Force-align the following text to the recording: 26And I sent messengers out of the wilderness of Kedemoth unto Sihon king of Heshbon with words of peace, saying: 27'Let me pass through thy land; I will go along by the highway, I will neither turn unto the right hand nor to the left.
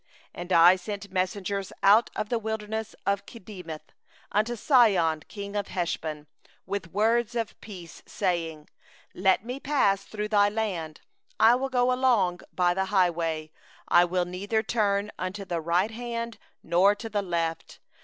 26And 0.35 0.51
I 0.51 0.75
sent 0.77 1.11
messengers 1.11 1.71
out 1.83 2.09
of 2.15 2.29
the 2.29 2.39
wilderness 2.39 2.95
of 3.05 3.27
Kedemoth 3.27 3.91
unto 4.31 4.55
Sihon 4.55 5.19
king 5.27 5.55
of 5.55 5.67
Heshbon 5.67 6.25
with 6.65 6.91
words 6.91 7.35
of 7.35 7.61
peace, 7.61 8.01
saying: 8.07 8.67
27'Let 9.15 9.43
me 9.43 9.59
pass 9.59 10.03
through 10.03 10.29
thy 10.29 10.49
land; 10.49 11.01
I 11.39 11.53
will 11.53 11.69
go 11.69 11.93
along 11.93 12.39
by 12.51 12.73
the 12.73 12.85
highway, 12.85 13.51
I 13.87 14.03
will 14.05 14.25
neither 14.25 14.63
turn 14.63 15.11
unto 15.19 15.45
the 15.45 15.61
right 15.61 15.91
hand 15.91 16.39
nor 16.63 16.95
to 16.95 17.07
the 17.07 17.21
left. 17.21 17.77